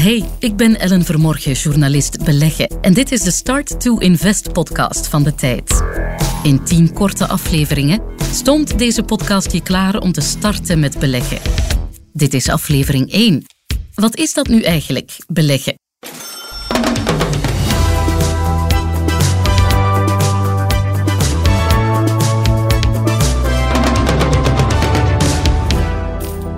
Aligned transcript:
Hey, 0.00 0.24
ik 0.38 0.56
ben 0.56 0.78
Ellen 0.78 1.04
Vermorgen, 1.04 1.52
journalist 1.52 2.24
beleggen. 2.24 2.66
En 2.80 2.92
dit 2.94 3.12
is 3.12 3.22
de 3.22 3.30
Start 3.30 3.80
to 3.80 3.96
Invest 3.98 4.52
podcast 4.52 5.06
van 5.06 5.22
de 5.22 5.34
tijd. 5.34 5.82
In 6.42 6.64
tien 6.64 6.92
korte 6.92 7.26
afleveringen 7.26 8.02
stond 8.32 8.78
deze 8.78 9.02
podcast 9.02 9.52
je 9.52 9.62
klaar 9.62 9.98
om 9.98 10.12
te 10.12 10.20
starten 10.20 10.80
met 10.80 10.98
beleggen. 10.98 11.38
Dit 12.12 12.34
is 12.34 12.48
aflevering 12.48 13.12
1. 13.12 13.44
Wat 13.94 14.16
is 14.16 14.34
dat 14.34 14.48
nu 14.48 14.62
eigenlijk, 14.62 15.16
beleggen? 15.26 15.74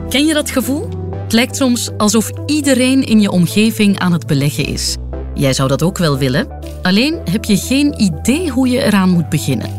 Ken 0.08 0.26
je 0.26 0.34
dat 0.34 0.50
gevoel? 0.50 0.91
Het 1.32 1.40
lijkt 1.40 1.56
soms 1.56 1.90
alsof 1.96 2.30
iedereen 2.46 3.02
in 3.02 3.20
je 3.20 3.30
omgeving 3.30 3.98
aan 3.98 4.12
het 4.12 4.26
beleggen 4.26 4.66
is. 4.66 4.96
Jij 5.34 5.52
zou 5.52 5.68
dat 5.68 5.82
ook 5.82 5.98
wel 5.98 6.18
willen, 6.18 6.48
alleen 6.82 7.20
heb 7.30 7.44
je 7.44 7.56
geen 7.56 8.00
idee 8.00 8.50
hoe 8.50 8.68
je 8.68 8.82
eraan 8.82 9.10
moet 9.10 9.28
beginnen. 9.28 9.70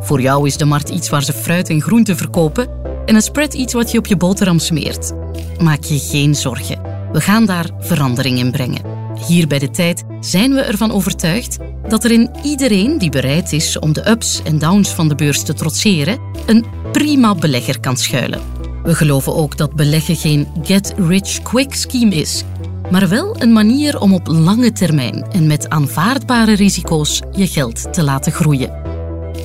Voor 0.00 0.20
jou 0.20 0.46
is 0.46 0.56
de 0.56 0.64
markt 0.64 0.88
iets 0.88 1.08
waar 1.08 1.22
ze 1.22 1.32
fruit 1.32 1.68
en 1.68 1.80
groenten 1.80 2.16
verkopen 2.16 2.68
en 3.06 3.14
een 3.14 3.22
spread 3.22 3.54
iets 3.54 3.72
wat 3.72 3.90
je 3.90 3.98
op 3.98 4.06
je 4.06 4.16
boterham 4.16 4.58
smeert. 4.58 5.12
Maak 5.58 5.84
je 5.84 5.98
geen 5.98 6.34
zorgen. 6.34 6.80
We 7.12 7.20
gaan 7.20 7.46
daar 7.46 7.70
verandering 7.78 8.38
in 8.38 8.50
brengen. 8.50 8.82
Hier 9.26 9.46
bij 9.46 9.58
de 9.58 9.70
tijd 9.70 10.04
zijn 10.20 10.54
we 10.54 10.60
ervan 10.60 10.92
overtuigd 10.92 11.58
dat 11.88 12.04
er 12.04 12.10
in 12.10 12.30
iedereen 12.42 12.98
die 12.98 13.10
bereid 13.10 13.52
is 13.52 13.78
om 13.78 13.92
de 13.92 14.10
ups 14.10 14.42
en 14.44 14.58
downs 14.58 14.88
van 14.88 15.08
de 15.08 15.14
beurs 15.14 15.42
te 15.42 15.54
trotseren, 15.54 16.18
een 16.46 16.64
prima 16.92 17.34
belegger 17.34 17.80
kan 17.80 17.96
schuilen. 17.96 18.53
We 18.84 18.94
geloven 18.94 19.34
ook 19.34 19.56
dat 19.56 19.74
beleggen 19.74 20.16
geen 20.16 20.46
get-rich-quick 20.62 21.74
scheme 21.74 22.14
is, 22.14 22.44
maar 22.90 23.08
wel 23.08 23.40
een 23.40 23.52
manier 23.52 24.00
om 24.00 24.14
op 24.14 24.26
lange 24.26 24.72
termijn 24.72 25.26
en 25.32 25.46
met 25.46 25.68
aanvaardbare 25.68 26.54
risico's 26.54 27.22
je 27.32 27.46
geld 27.46 27.92
te 27.92 28.02
laten 28.02 28.32
groeien. 28.32 28.72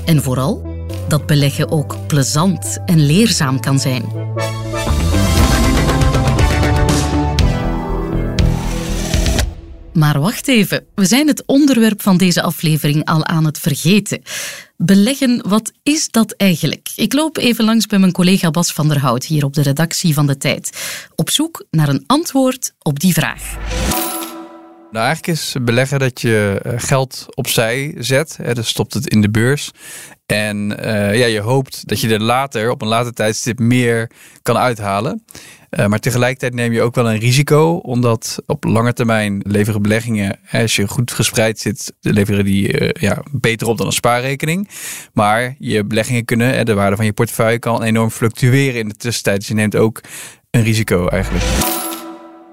En 0.06 0.22
vooral 0.22 0.68
dat 1.08 1.26
beleggen 1.26 1.72
ook 1.72 1.96
plezant 2.08 2.78
en 2.86 3.00
leerzaam 3.06 3.60
kan 3.60 3.80
zijn. 3.80 4.04
Maar 10.00 10.20
wacht 10.20 10.48
even, 10.48 10.86
we 10.96 11.06
zijn 11.06 11.28
het 11.28 11.44
onderwerp 11.46 12.02
van 12.02 12.18
deze 12.18 12.42
aflevering 12.42 13.06
al 13.06 13.26
aan 13.26 13.46
het 13.46 13.60
vergeten. 13.60 14.22
Beleggen, 14.78 15.50
wat 15.50 15.72
is 15.84 16.10
dat 16.10 16.32
eigenlijk? 16.32 16.90
Ik 16.96 17.14
loop 17.14 17.38
even 17.38 17.66
langs 17.66 17.86
bij 17.86 18.00
mijn 18.00 18.12
collega 18.12 18.52
Bas 18.52 18.74
van 18.74 18.88
der 18.88 19.00
Hout 19.00 19.26
hier 19.26 19.46
op 19.46 19.54
de 19.54 19.62
redactie 19.62 20.14
van 20.14 20.28
De 20.28 20.38
Tijd. 20.38 20.78
Op 21.16 21.30
zoek 21.30 21.66
naar 21.72 21.90
een 21.90 22.04
antwoord 22.08 22.74
op 22.80 23.00
die 23.00 23.14
vraag. 23.14 23.58
Nou, 24.92 25.06
eigenlijk 25.06 25.38
is 25.38 25.56
beleggen 25.62 26.00
dat 26.00 26.22
je 26.22 26.60
eh, 26.64 26.74
geld 26.78 27.26
opzij 27.36 27.96
zet. 27.98 28.38
Hè, 28.42 28.54
dus 28.54 28.68
stopt 28.68 28.94
het 28.94 29.08
in 29.08 29.22
de 29.22 29.30
beurs. 29.30 29.72
En 30.26 30.76
uh, 30.86 31.18
ja, 31.18 31.26
je 31.26 31.40
hoopt 31.40 31.88
dat 31.88 32.02
je 32.02 32.14
er 32.14 32.22
later, 32.22 32.70
op 32.70 32.82
een 32.82 32.88
later 32.88 33.14
tijdstip, 33.14 33.60
meer 33.60 34.12
kan 34.42 34.58
uithalen. 34.58 35.26
Uh, 35.70 35.86
maar 35.86 36.00
tegelijkertijd 36.00 36.54
neem 36.54 36.72
je 36.72 36.82
ook 36.82 36.96
wel 36.96 37.12
een 37.12 37.20
risico, 37.20 37.74
omdat 37.76 38.38
op 38.46 38.64
lange 38.64 38.94
termijn 38.94 39.42
leveren 39.48 39.82
beleggingen, 39.82 40.40
als 40.52 40.76
je 40.76 40.88
goed 40.88 41.12
gespreid 41.12 41.60
zit, 41.60 41.94
leveren 42.02 42.46
die 42.46 42.92
ja, 43.00 43.24
beter 43.32 43.68
op 43.68 43.78
dan 43.78 43.86
een 43.86 43.94
spaarrekening. 43.94 44.70
Maar 45.14 45.56
je 45.60 45.86
beleggingen 45.86 46.26
kunnen, 46.26 46.66
de 46.66 46.74
waarde 46.74 46.96
van 46.96 47.06
je 47.06 47.14
portefeuille 47.14 47.60
kan 47.60 47.84
enorm 47.84 48.10
fluctueren 48.10 48.80
in 48.80 48.88
de 48.88 48.96
tussentijd. 48.96 49.40
Dus 49.40 49.48
je 49.48 49.54
neemt 49.54 49.76
ook 49.76 50.02
een 50.50 50.64
risico 50.64 51.08
eigenlijk. 51.08 51.46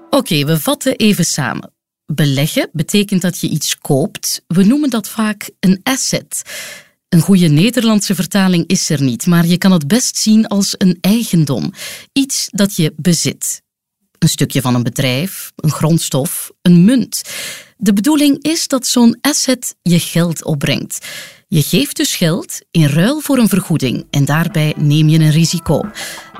Oké, 0.09 0.45
we 0.45 0.59
vatten 0.59 0.95
even 0.95 1.25
samen. 1.25 1.76
Beleggen 2.13 2.69
betekent 2.73 3.21
dat 3.21 3.39
je 3.39 3.49
iets 3.49 3.77
koopt. 3.77 4.43
We 4.47 4.63
noemen 4.63 4.89
dat 4.89 5.09
vaak 5.09 5.49
een 5.59 5.79
asset. 5.83 6.41
Een 7.09 7.21
goede 7.21 7.47
Nederlandse 7.47 8.15
vertaling 8.15 8.67
is 8.67 8.89
er 8.89 9.01
niet, 9.01 9.25
maar 9.25 9.45
je 9.45 9.57
kan 9.57 9.71
het 9.71 9.87
best 9.87 10.17
zien 10.17 10.47
als 10.47 10.75
een 10.77 10.97
eigendom. 11.01 11.73
Iets 12.13 12.47
dat 12.49 12.75
je 12.75 12.93
bezit. 12.95 13.61
Een 14.19 14.29
stukje 14.29 14.61
van 14.61 14.75
een 14.75 14.83
bedrijf, 14.83 15.51
een 15.55 15.71
grondstof, 15.71 16.51
een 16.61 16.85
munt. 16.85 17.21
De 17.77 17.93
bedoeling 17.93 18.43
is 18.43 18.67
dat 18.67 18.87
zo'n 18.87 19.17
asset 19.21 19.75
je 19.81 19.99
geld 19.99 20.43
opbrengt. 20.43 21.07
Je 21.47 21.61
geeft 21.61 21.97
dus 21.97 22.15
geld 22.15 22.59
in 22.71 22.85
ruil 22.85 23.19
voor 23.19 23.37
een 23.37 23.49
vergoeding 23.49 24.07
en 24.09 24.25
daarbij 24.25 24.73
neem 24.77 25.09
je 25.09 25.19
een 25.19 25.31
risico. 25.31 25.81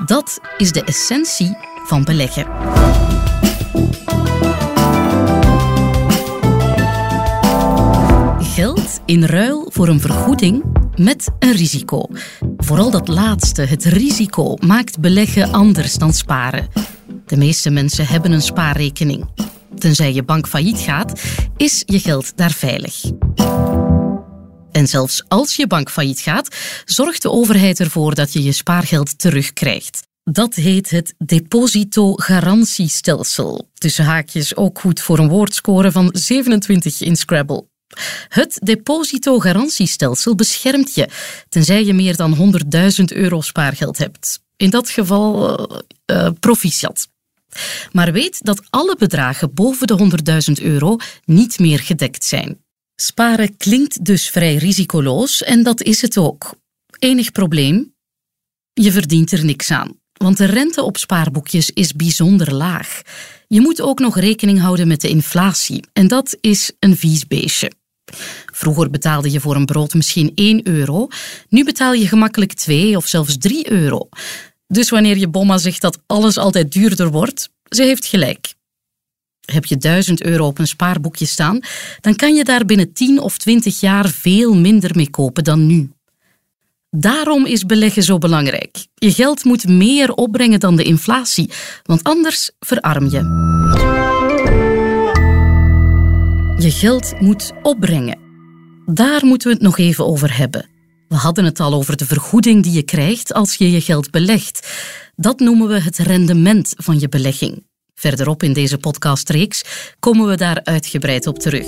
Dat 0.06 0.40
is 0.58 0.72
de 0.72 0.84
essentie 0.84 1.58
van 1.86 2.04
beleggen. 2.04 2.46
Geld 8.58 9.00
in 9.06 9.24
ruil 9.24 9.70
voor 9.74 9.88
een 9.88 10.00
vergoeding 10.00 10.64
met 10.96 11.30
een 11.40 11.52
risico. 11.52 12.06
Vooral 12.58 12.92
dat 12.92 13.08
laatste, 13.08 13.62
het 13.62 13.86
risico, 13.86 14.56
maakt 14.56 15.00
beleggen 15.00 15.52
anders 15.52 15.94
dan 15.94 16.14
sparen. 16.14 16.68
De 17.26 17.38
meeste 17.38 17.70
mensen 17.70 18.08
hebben 18.08 18.32
een 18.32 18.42
spaarrekening. 18.42 19.30
Tenzij 19.78 20.14
je 20.14 20.24
bank 20.24 20.48
failliet 20.48 20.80
gaat, 20.80 21.22
is 21.58 21.84
je 21.86 22.00
geld 22.00 22.38
daar 22.38 22.52
veilig. 22.52 23.04
En 24.72 24.88
zelfs 24.88 25.24
als 25.28 25.56
je 25.56 25.68
bank 25.68 25.90
failliet 25.90 26.20
gaat, 26.20 26.56
zorgt 26.86 27.22
de 27.22 27.32
overheid 27.32 27.80
ervoor 27.80 28.16
dat 28.16 28.34
je 28.34 28.44
je 28.44 28.52
spaargeld 28.52 29.20
terugkrijgt. 29.20 30.08
Dat 30.24 30.56
heet 30.56 30.90
het 30.90 31.14
depositogarantiestelsel. 31.18 33.70
Tussen 33.74 34.06
haakjes 34.06 34.56
ook 34.56 34.80
goed 34.80 35.02
voor 35.02 35.20
een 35.20 35.30
woordscore 35.30 35.92
van 35.92 36.10
27 36.14 37.02
in 37.02 37.16
Scrabble. 37.16 37.66
Het 38.28 38.60
depositogarantiestelsel 38.64 40.36
beschermt 40.36 40.96
je, 40.96 41.10
tenzij 41.50 41.86
je 41.86 41.94
meer 41.94 42.16
dan 42.16 42.54
100.000 43.00 43.04
euro 43.06 43.42
spaargeld 43.42 43.98
hebt. 43.98 44.40
In 44.56 44.70
dat 44.70 44.90
geval 44.90 45.60
uh, 45.60 45.78
uh, 46.12 46.30
proficiat. 46.40 47.08
Maar 47.92 48.12
weet 48.12 48.46
dat 48.46 48.62
alle 48.70 48.96
bedragen 49.00 49.54
boven 49.54 49.88
de 49.88 50.10
100.000 50.60 50.64
euro 50.64 50.98
niet 51.26 51.60
meer 51.60 51.80
gedekt 51.80 52.24
zijn. 52.24 52.62
Sparen 52.96 53.58
klinkt 53.58 54.06
dus 54.06 54.30
vrij 54.30 54.56
risicoloos 54.56 55.44
en 55.44 55.64
dat 55.64 55.82
is 55.82 56.02
het 56.02 56.18
ook. 56.18 56.56
Enig 57.00 57.32
probleem? 57.32 57.94
Je 58.74 58.92
verdient 58.92 59.32
er 59.32 59.46
niks 59.46 59.72
aan, 59.72 60.00
want 60.14 60.38
de 60.38 60.46
rente 60.46 60.84
op 60.84 60.98
spaarboekjes 60.98 61.72
is 61.72 61.94
bijzonder 61.94 62.54
laag. 62.54 63.02
Je 63.48 63.62
moet 63.62 63.82
ook 63.82 64.00
nog 64.00 64.20
rekening 64.20 64.60
houden 64.60 64.88
met 64.88 65.02
de 65.02 65.10
inflatie 65.10 65.84
en 65.94 66.08
dat 66.08 66.38
is 66.42 66.72
een 66.80 66.98
vies 66.98 67.28
beestje. 67.28 67.72
Vroeger 68.54 68.90
betaalde 68.90 69.32
je 69.32 69.40
voor 69.40 69.56
een 69.56 69.66
brood 69.66 69.94
misschien 69.94 70.32
1 70.36 70.68
euro, 70.68 71.08
nu 71.50 71.64
betaal 71.64 71.94
je 71.94 72.08
gemakkelijk 72.08 72.54
2 72.54 72.98
of 72.98 73.08
zelfs 73.08 73.38
3 73.38 73.72
euro. 73.72 74.10
Dus 74.68 74.90
wanneer 74.90 75.18
je 75.18 75.28
bomma 75.28 75.58
zegt 75.58 75.82
dat 75.82 76.00
alles 76.06 76.38
altijd 76.38 76.72
duurder 76.72 77.12
wordt, 77.12 77.50
ze 77.70 77.84
heeft 77.84 78.06
gelijk. 78.06 78.54
Heb 79.46 79.66
je 79.66 79.78
1000 79.78 80.24
euro 80.24 80.46
op 80.46 80.60
een 80.60 80.68
spaarboekje 80.68 81.26
staan, 81.26 81.60
dan 82.02 82.16
kan 82.16 82.36
je 82.36 82.44
daar 82.44 82.66
binnen 82.66 82.94
10 82.94 83.20
of 83.20 83.38
20 83.38 83.80
jaar 83.80 84.10
veel 84.10 84.56
minder 84.56 84.96
mee 84.96 85.10
kopen 85.10 85.44
dan 85.44 85.66
nu. 85.66 85.92
Daarom 86.90 87.46
is 87.46 87.66
beleggen 87.66 88.04
zo 88.04 88.18
belangrijk. 88.18 88.88
Je 88.96 89.12
geld 89.12 89.44
moet 89.44 89.68
meer 89.68 90.14
opbrengen 90.14 90.60
dan 90.60 90.76
de 90.76 90.84
inflatie, 90.84 91.50
want 91.84 92.04
anders 92.04 92.52
verarm 92.60 93.10
je. 93.10 93.67
Je 96.60 96.72
geld 96.72 97.20
moet 97.20 97.52
opbrengen. 97.62 98.20
Daar 98.86 99.26
moeten 99.26 99.48
we 99.48 99.54
het 99.54 99.64
nog 99.64 99.78
even 99.78 100.06
over 100.06 100.38
hebben. 100.38 100.70
We 101.08 101.16
hadden 101.16 101.46
het 101.46 101.60
al 101.60 101.74
over 101.74 101.98
de 101.98 102.06
vergoeding 102.06 102.64
die 102.64 102.72
je 102.72 102.84
krijgt 102.84 103.34
als 103.34 103.56
je 103.56 103.72
je 103.72 103.82
geld 103.82 104.12
belegt. 104.12 104.68
Dat 105.16 105.40
noemen 105.40 105.68
we 105.68 105.80
het 105.80 105.98
rendement 105.98 106.74
van 106.78 107.00
je 107.00 107.10
belegging. 107.10 107.64
Verderop 107.94 108.44
in 108.44 108.54
deze 108.54 108.78
podcastreeks 108.78 109.62
komen 110.00 110.28
we 110.28 110.36
daar 110.36 110.60
uitgebreid 110.64 111.28
op 111.28 111.40
terug. 111.40 111.68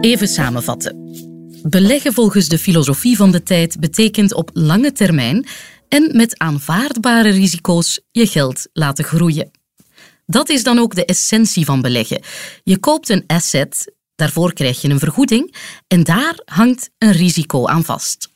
Even 0.00 0.28
samenvatten. 0.28 0.96
Beleggen 1.62 2.12
volgens 2.12 2.48
de 2.48 2.58
filosofie 2.58 3.16
van 3.16 3.30
de 3.30 3.42
tijd 3.42 3.80
betekent 3.80 4.34
op 4.34 4.50
lange 4.52 4.92
termijn 4.92 5.46
en 5.88 6.16
met 6.16 6.38
aanvaardbare 6.38 7.30
risico's 7.30 8.00
je 8.10 8.26
geld 8.26 8.68
laten 8.72 9.04
groeien. 9.04 9.50
Dat 10.26 10.48
is 10.48 10.62
dan 10.62 10.78
ook 10.78 10.94
de 10.94 11.04
essentie 11.04 11.64
van 11.64 11.80
beleggen. 11.80 12.22
Je 12.64 12.78
koopt 12.78 13.08
een 13.08 13.24
asset, 13.26 13.92
daarvoor 14.14 14.52
krijg 14.52 14.80
je 14.80 14.88
een 14.88 14.98
vergoeding 14.98 15.54
en 15.86 16.04
daar 16.04 16.40
hangt 16.44 16.90
een 16.98 17.12
risico 17.12 17.66
aan 17.66 17.84
vast. 17.84 18.28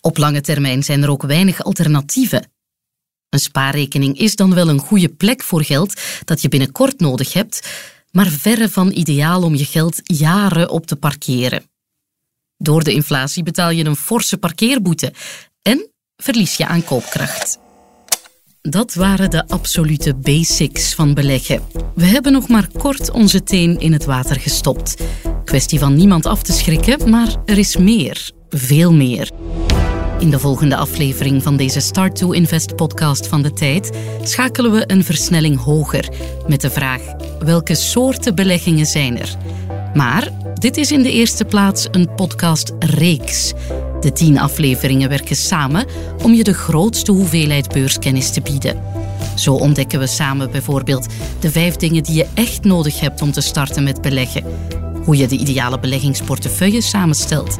Op 0.00 0.16
lange 0.16 0.40
termijn 0.40 0.82
zijn 0.82 1.02
er 1.02 1.10
ook 1.10 1.22
weinig 1.22 1.62
alternatieven. 1.62 2.50
Een 3.28 3.40
spaarrekening 3.40 4.18
is 4.18 4.34
dan 4.34 4.54
wel 4.54 4.68
een 4.68 4.78
goede 4.78 5.08
plek 5.08 5.42
voor 5.42 5.64
geld 5.64 6.00
dat 6.24 6.42
je 6.42 6.48
binnenkort 6.48 7.00
nodig 7.00 7.32
hebt, 7.32 7.68
maar 8.10 8.26
verre 8.26 8.68
van 8.68 8.90
ideaal 8.90 9.42
om 9.42 9.54
je 9.54 9.64
geld 9.64 10.00
jaren 10.02 10.70
op 10.70 10.86
te 10.86 10.96
parkeren. 10.96 11.64
Door 12.56 12.84
de 12.84 12.92
inflatie 12.92 13.42
betaal 13.42 13.70
je 13.70 13.84
een 13.84 13.96
forse 13.96 14.38
parkeerboete 14.38 15.12
en 15.62 15.89
verlies 16.20 16.56
je 16.56 16.66
aan 16.66 16.84
koopkracht. 16.84 17.58
Dat 18.62 18.94
waren 18.94 19.30
de 19.30 19.48
absolute 19.48 20.14
basics 20.14 20.94
van 20.94 21.14
beleggen. 21.14 21.62
We 21.94 22.04
hebben 22.04 22.32
nog 22.32 22.48
maar 22.48 22.68
kort 22.78 23.10
onze 23.10 23.42
teen 23.42 23.80
in 23.80 23.92
het 23.92 24.04
water 24.04 24.40
gestopt. 24.40 24.96
Kwestie 25.44 25.78
van 25.78 25.96
niemand 25.96 26.26
af 26.26 26.42
te 26.42 26.52
schrikken, 26.52 27.10
maar 27.10 27.36
er 27.44 27.58
is 27.58 27.76
meer. 27.76 28.30
Veel 28.48 28.92
meer. 28.92 29.30
In 30.18 30.30
de 30.30 30.38
volgende 30.38 30.76
aflevering 30.76 31.42
van 31.42 31.56
deze 31.56 31.80
Start 31.80 32.16
to 32.16 32.30
Invest 32.30 32.76
podcast 32.76 33.26
van 33.26 33.42
de 33.42 33.52
tijd 33.52 33.90
schakelen 34.22 34.72
we 34.72 34.84
een 34.86 35.04
versnelling 35.04 35.62
hoger 35.62 36.08
met 36.46 36.60
de 36.60 36.70
vraag: 36.70 37.00
welke 37.38 37.74
soorten 37.74 38.34
beleggingen 38.34 38.86
zijn 38.86 39.18
er? 39.18 39.36
Maar 39.94 40.28
dit 40.54 40.76
is 40.76 40.92
in 40.92 41.02
de 41.02 41.12
eerste 41.12 41.44
plaats 41.44 41.88
een 41.90 42.14
podcast-reeks. 42.14 43.52
De 44.00 44.12
tien 44.12 44.38
afleveringen 44.38 45.08
werken 45.08 45.36
samen 45.36 45.86
om 46.22 46.34
je 46.34 46.44
de 46.44 46.54
grootste 46.54 47.12
hoeveelheid 47.12 47.68
beurskennis 47.68 48.30
te 48.30 48.40
bieden. 48.40 48.82
Zo 49.36 49.54
ontdekken 49.54 49.98
we 49.98 50.06
samen 50.06 50.50
bijvoorbeeld 50.50 51.06
de 51.40 51.50
vijf 51.50 51.76
dingen 51.76 52.02
die 52.02 52.14
je 52.14 52.26
echt 52.34 52.64
nodig 52.64 53.00
hebt 53.00 53.22
om 53.22 53.32
te 53.32 53.40
starten 53.40 53.84
met 53.84 54.02
beleggen. 54.02 54.44
Hoe 55.04 55.16
je 55.16 55.26
de 55.26 55.36
ideale 55.36 55.80
beleggingsportefeuille 55.80 56.80
samenstelt. 56.80 57.56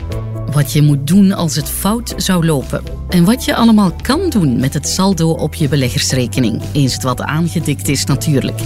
Wat 0.52 0.72
je 0.72 0.82
moet 0.82 1.06
doen 1.06 1.32
als 1.32 1.56
het 1.56 1.68
fout 1.68 2.14
zou 2.16 2.46
lopen. 2.46 2.82
En 3.08 3.24
wat 3.24 3.44
je 3.44 3.54
allemaal 3.54 3.92
kan 4.02 4.30
doen 4.30 4.60
met 4.60 4.74
het 4.74 4.88
saldo 4.88 5.30
op 5.30 5.54
je 5.54 5.68
beleggersrekening. 5.68 6.62
Eens 6.72 6.92
het 6.92 7.02
wat 7.02 7.22
aangedikt 7.22 7.88
is 7.88 8.04
natuurlijk. 8.04 8.60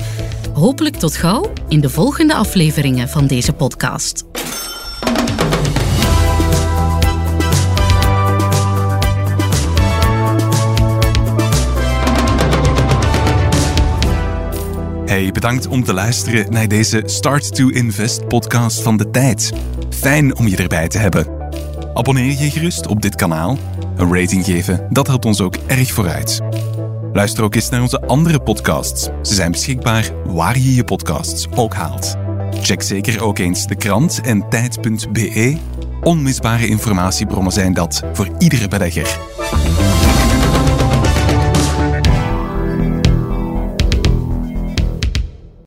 Hopelijk 0.53 0.97
tot 0.97 1.17
gauw 1.17 1.53
in 1.69 1.81
de 1.81 1.91
volgende 1.91 2.35
afleveringen 2.35 3.09
van 3.09 3.27
deze 3.27 3.53
podcast. 3.53 4.25
Bedankt 15.35 15.67
om 15.67 15.85
te 15.85 15.95
luisteren 15.95 16.53
naar 16.53 16.69
deze 16.69 17.03
Start 17.05 17.55
to 17.55 17.69
Invest 17.69 18.29
podcast 18.29 18.83
van 18.83 18.97
de 18.97 19.11
tijd. 19.11 19.53
Fijn 19.91 20.37
om 20.37 20.49
je 20.49 20.57
erbij 20.57 20.89
te 20.89 20.99
hebben. 20.99 21.27
Abonneer 21.95 22.43
je 22.43 22.51
gerust 22.51 22.87
op 22.87 23.03
dit 23.03 23.15
kanaal. 23.15 23.59
Een 23.97 24.15
rating 24.15 24.45
geven, 24.45 24.87
dat 24.91 25.07
helpt 25.07 25.25
ons 25.25 25.41
ook 25.41 25.57
erg 25.67 25.93
vooruit. 25.93 26.41
Luister 27.13 27.45
ook 27.45 27.55
eens 27.55 27.69
naar 27.69 27.81
onze 27.81 28.01
andere 28.01 28.41
podcasts. 28.41 29.09
Ze 29.23 29.35
zijn 29.35 29.51
beschikbaar 29.51 30.11
waar 30.25 30.59
je 30.59 30.75
je 30.75 30.85
podcasts 30.85 31.47
ook 31.55 31.75
haalt. 31.75 32.17
Check 32.51 32.83
zeker 32.83 33.23
ook 33.23 33.39
eens 33.39 33.67
de 33.67 33.77
krant 33.77 34.21
en 34.21 34.49
tijd.be. 34.49 35.57
Onmisbare 36.03 36.67
informatiebronnen 36.67 37.53
zijn 37.53 37.75
dat 37.75 38.03
voor 38.13 38.29
iedere 38.39 38.69
belegger. 38.69 39.19